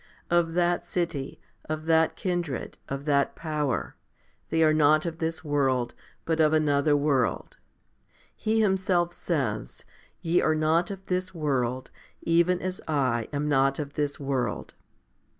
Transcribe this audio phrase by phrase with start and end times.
[0.31, 3.95] Of that city, of that kindred, of that power,
[4.49, 5.93] they are not of this world,
[6.25, 7.57] but of another world.
[8.35, 9.85] He Himself says,
[10.19, 11.91] Ye are not of this world,
[12.23, 14.73] even as I am not of this world.